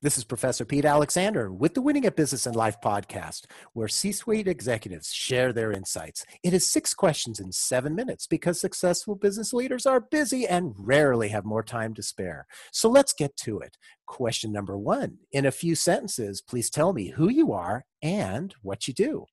[0.00, 4.10] This is Professor Pete Alexander with the Winning at Business and Life podcast, where C
[4.10, 6.24] suite executives share their insights.
[6.42, 11.28] It is six questions in seven minutes because successful business leaders are busy and rarely
[11.28, 12.46] have more time to spare.
[12.72, 13.76] So let's get to it.
[14.06, 18.88] Question number one In a few sentences, please tell me who you are and what
[18.88, 19.26] you do.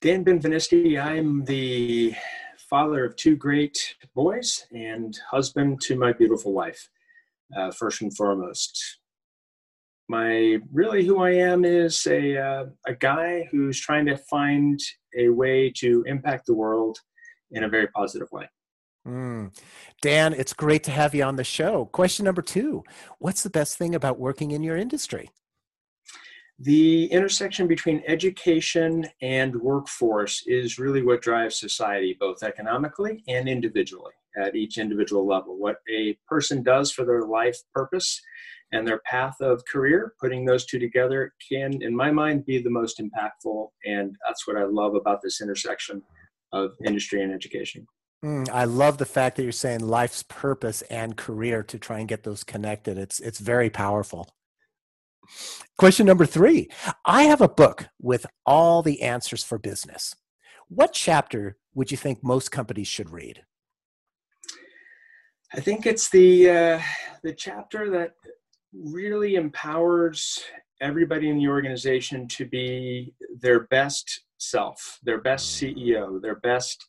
[0.00, 2.14] Dan Benvenisti, I'm the
[2.56, 6.88] father of two great boys and husband to my beautiful wife
[7.56, 8.98] uh, first and foremost.
[10.08, 14.80] My really who I am is a uh, a guy who's trying to find
[15.16, 16.98] a way to impact the world
[17.52, 18.48] in a very positive way.
[19.06, 19.56] Mm.
[20.02, 21.86] Dan, it's great to have you on the show.
[21.86, 22.84] Question number two
[23.18, 25.30] What's the best thing about working in your industry?
[26.58, 34.12] The intersection between education and workforce is really what drives society, both economically and individually
[34.36, 35.58] at each individual level.
[35.58, 38.20] What a person does for their life purpose
[38.72, 42.70] and their path of career, putting those two together can, in my mind, be the
[42.70, 43.68] most impactful.
[43.84, 46.02] And that's what I love about this intersection
[46.52, 47.86] of industry and education.
[48.24, 52.08] Mm, I love the fact that you're saying life's purpose and career to try and
[52.08, 52.98] get those connected.
[52.98, 54.28] It's it's very powerful.
[55.78, 56.68] Question number three.
[57.06, 60.14] I have a book with all the answers for business.
[60.68, 63.42] What chapter would you think most companies should read?
[65.52, 66.80] I think it's the uh,
[67.24, 68.12] the chapter that
[68.72, 70.40] really empowers
[70.80, 76.86] everybody in the organization to be their best self, their best CEO, their best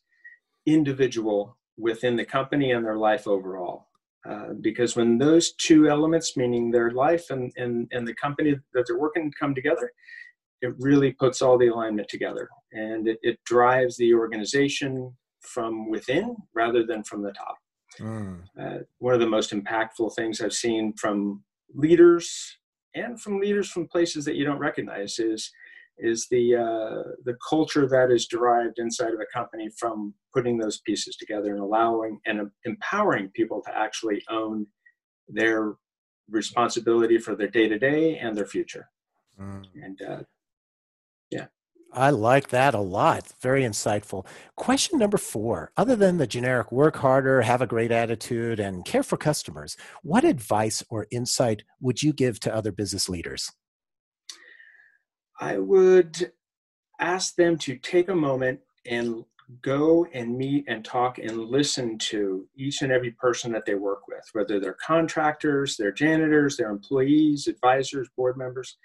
[0.64, 3.88] individual within the company and their life overall.
[4.28, 8.84] Uh, because when those two elements, meaning their life and, and, and the company that
[8.86, 9.90] they're working, come together,
[10.60, 16.36] it really puts all the alignment together and it, it drives the organization from within
[16.54, 17.56] rather than from the top.
[18.00, 18.42] Mm.
[18.58, 21.42] Uh, one of the most impactful things I've seen from
[21.74, 22.58] leaders
[22.94, 25.50] and from leaders from places that you don't recognize is
[25.98, 30.80] is the uh, the culture that is derived inside of a company from putting those
[30.80, 34.66] pieces together and allowing and empowering people to actually own
[35.28, 35.74] their
[36.30, 38.88] responsibility for their day to day and their future.
[39.38, 39.64] Mm.
[39.82, 40.22] And uh,
[41.30, 41.46] yeah.
[41.94, 43.32] I like that a lot.
[43.40, 44.26] Very insightful.
[44.56, 49.02] Question number four Other than the generic work harder, have a great attitude, and care
[49.02, 53.52] for customers, what advice or insight would you give to other business leaders?
[55.40, 56.32] I would
[57.00, 59.24] ask them to take a moment and
[59.60, 64.08] go and meet and talk and listen to each and every person that they work
[64.08, 68.78] with, whether they're contractors, they're janitors, they're employees, advisors, board members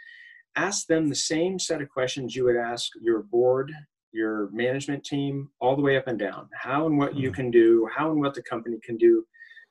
[0.58, 3.72] ask them the same set of questions you would ask your board,
[4.12, 6.50] your management team, all the way up and down.
[6.54, 7.36] How and what you hmm.
[7.36, 9.26] can do, how and what the company can do,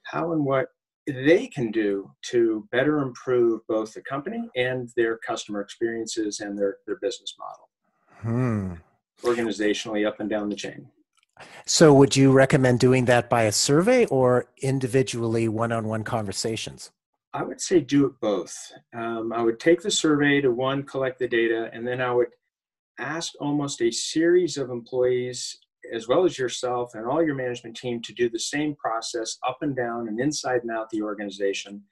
[0.05, 0.69] how and what
[1.07, 6.79] they can do to better improve both the company and their customer experiences and their,
[6.87, 7.69] their business model.
[8.23, 8.75] Hmm.
[9.23, 10.89] Organizationally, up and down the chain.
[11.67, 16.91] So, would you recommend doing that by a survey or individually one on one conversations?
[17.37, 18.57] I would say do it both.
[18.95, 22.29] Um, I would take the survey to one, collect the data, and then I would
[22.99, 25.59] ask almost a series of employees,
[25.93, 29.59] as well as yourself and all your management team, to do the same process up
[29.61, 31.83] and down and inside and out the organization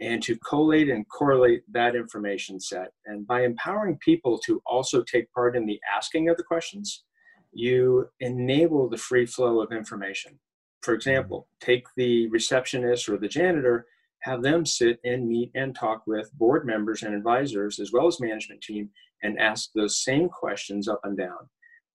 [0.00, 2.88] and to collate and correlate that information set.
[3.06, 7.04] And by empowering people to also take part in the asking of the questions,
[7.52, 10.40] you enable the free flow of information.
[10.82, 13.86] For example, take the receptionist or the janitor
[14.22, 18.20] have them sit and meet and talk with board members and advisors as well as
[18.20, 18.90] management team
[19.22, 21.48] and ask those same questions up and down.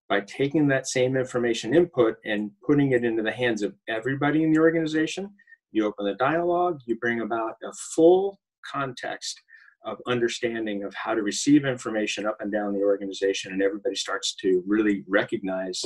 [0.08, 4.52] By taking that same information input and putting it into the hands of everybody in
[4.52, 5.30] the organization
[5.76, 8.40] you open the dialogue you bring about a full
[8.72, 9.42] context
[9.84, 14.36] of understanding of how to receive information up and down the organization and everybody starts
[14.36, 15.84] to really recognize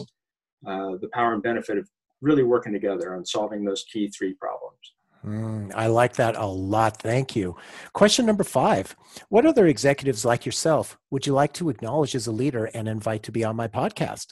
[0.67, 1.89] uh, the power and benefit of
[2.21, 4.68] really working together on solving those key three problems
[5.25, 7.01] Mm, I like that a lot.
[7.01, 7.57] Thank you.
[7.93, 8.95] Question number five
[9.29, 13.23] What other executives like yourself would you like to acknowledge as a leader and invite
[13.23, 14.27] to be on my podcast?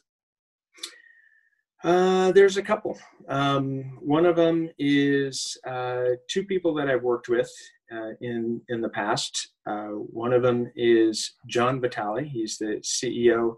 [1.84, 2.98] Uh, there's a couple.
[3.30, 7.52] Um, one of them is uh, two people that I've worked with
[7.92, 9.52] uh, in in the past.
[9.66, 12.24] Uh, one of them is John Vitale.
[12.24, 13.58] He's the CEO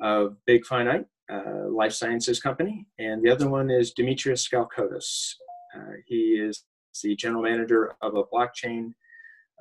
[0.00, 5.34] of BigFinite uh, Life Sciences Company, and the other one is Demetrius Skalkotis.
[5.74, 6.64] Uh, he is
[7.02, 8.92] the general manager of a blockchain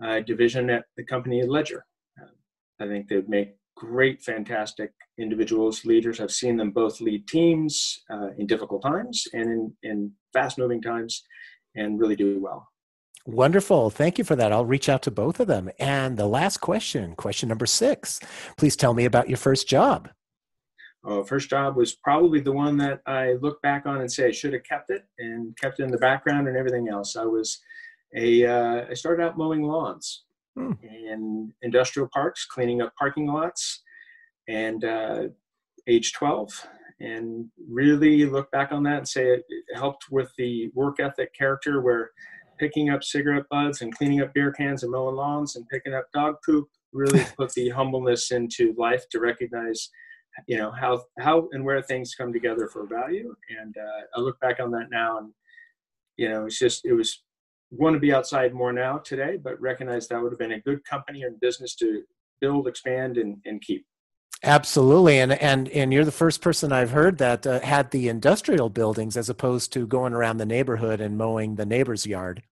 [0.03, 1.85] uh, division at the company Ledger.
[2.21, 6.19] Uh, I think they'd make great, fantastic individuals, leaders.
[6.19, 10.81] I've seen them both lead teams uh, in difficult times and in, in fast moving
[10.81, 11.23] times
[11.75, 12.67] and really do well.
[13.25, 13.89] Wonderful.
[13.89, 14.51] Thank you for that.
[14.51, 15.69] I'll reach out to both of them.
[15.79, 18.19] And the last question, question number six.
[18.57, 20.09] Please tell me about your first job.
[21.05, 24.31] Oh, first job was probably the one that I look back on and say I
[24.31, 27.15] should have kept it and kept it in the background and everything else.
[27.15, 27.59] I was
[28.15, 30.23] a uh, I started out mowing lawns
[30.57, 30.73] hmm.
[30.83, 33.81] in industrial parks, cleaning up parking lots,
[34.49, 35.23] and uh,
[35.87, 36.67] age 12
[37.01, 41.33] and really look back on that and say it, it helped with the work ethic
[41.33, 42.11] character where
[42.57, 46.05] picking up cigarette butts and cleaning up beer cans and mowing lawns and picking up
[46.13, 49.89] dog poop really put the humbleness into life to recognize
[50.47, 54.39] you know how how and where things come together for value and uh, i look
[54.39, 55.31] back on that now and
[56.17, 57.23] you know it's just it was
[57.71, 60.83] want to be outside more now today but recognize that would have been a good
[60.85, 62.03] company and business to
[62.41, 63.85] build expand and, and keep
[64.43, 68.69] Absolutely, and and and you're the first person I've heard that uh, had the industrial
[68.69, 72.43] buildings as opposed to going around the neighborhood and mowing the neighbor's yard.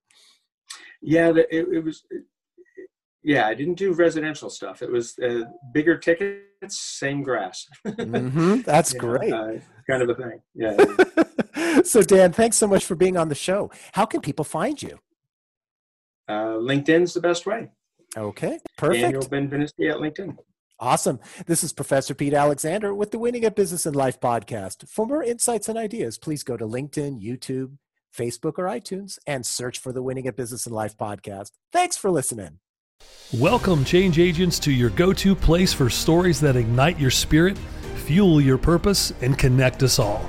[1.00, 2.04] Yeah, it, it was.
[3.28, 4.80] Yeah, I didn't do residential stuff.
[4.80, 5.42] It was uh,
[5.74, 7.66] bigger tickets, same grass.
[7.86, 8.60] mm-hmm.
[8.64, 9.28] That's great.
[9.28, 10.40] Know, uh, kind of a thing.
[10.54, 11.82] Yeah.
[11.82, 13.70] so, Dan, thanks so much for being on the show.
[13.92, 14.98] How can people find you?
[16.26, 17.68] Uh, LinkedIn's the best way.
[18.16, 19.02] Okay, perfect.
[19.02, 20.38] Daniel Benvenisti at LinkedIn.
[20.80, 21.20] Awesome.
[21.44, 24.88] This is Professor Pete Alexander with the Winning at Business and Life podcast.
[24.88, 27.76] For more insights and ideas, please go to LinkedIn, YouTube,
[28.16, 31.50] Facebook, or iTunes and search for the Winning at Business and Life podcast.
[31.74, 32.60] Thanks for listening.
[33.36, 37.58] Welcome, change agents, to your go to place for stories that ignite your spirit,
[38.06, 40.26] fuel your purpose, and connect us all.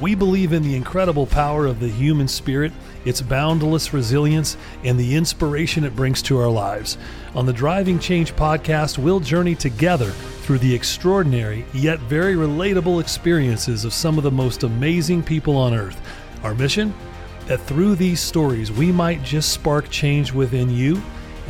[0.00, 2.72] We believe in the incredible power of the human spirit,
[3.04, 6.96] its boundless resilience, and the inspiration it brings to our lives.
[7.34, 13.84] On the Driving Change podcast, we'll journey together through the extraordinary yet very relatable experiences
[13.84, 16.00] of some of the most amazing people on earth.
[16.42, 16.94] Our mission?
[17.48, 21.02] That through these stories, we might just spark change within you